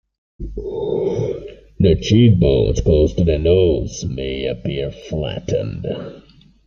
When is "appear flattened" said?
4.47-5.85